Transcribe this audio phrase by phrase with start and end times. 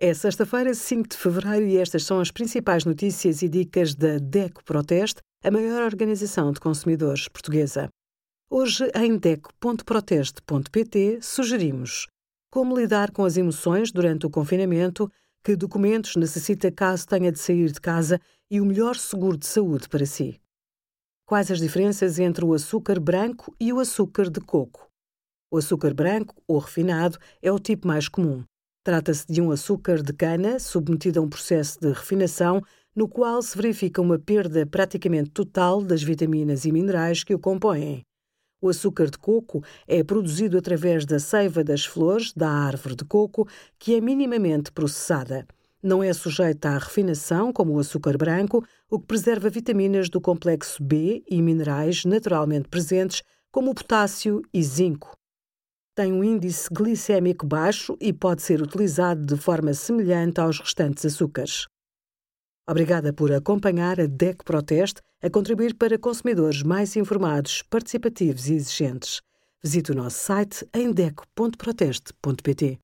[0.00, 4.62] É sexta-feira, 5 de fevereiro, e estas são as principais notícias e dicas da DECO
[4.62, 7.88] Proteste, a maior organização de consumidores portuguesa.
[8.48, 12.06] Hoje, em DECO.proteste.pt, sugerimos
[12.48, 15.10] como lidar com as emoções durante o confinamento,
[15.42, 19.88] que documentos necessita caso tenha de sair de casa e o melhor seguro de saúde
[19.88, 20.40] para si.
[21.26, 24.88] Quais as diferenças entre o açúcar branco e o açúcar de coco?
[25.50, 28.44] O açúcar branco, ou refinado, é o tipo mais comum.
[28.88, 32.62] Trata-se de um açúcar de cana submetido a um processo de refinação
[32.96, 38.00] no qual se verifica uma perda praticamente total das vitaminas e minerais que o compõem.
[38.62, 43.46] O açúcar de coco é produzido através da seiva das flores da árvore de coco,
[43.78, 45.46] que é minimamente processada.
[45.82, 50.82] Não é sujeita à refinação, como o açúcar branco, o que preserva vitaminas do complexo
[50.82, 55.17] B e minerais naturalmente presentes, como o potássio e zinco
[55.98, 61.66] tem um índice glicêmico baixo e pode ser utilizado de forma semelhante aos restantes açúcares.
[62.68, 69.20] Obrigada por acompanhar a DEC Proteste a contribuir para consumidores mais informados, participativos e exigentes.
[69.60, 72.78] Visite o nosso site em deco.proteste.pt.